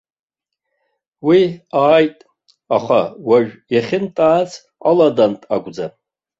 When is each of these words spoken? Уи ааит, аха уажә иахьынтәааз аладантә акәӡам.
Уи 1.27 1.41
ааит, 1.81 2.17
аха 2.77 2.99
уажә 3.27 3.53
иахьынтәааз 3.73 4.51
аладантә 4.89 5.45
акәӡам. 5.55 5.93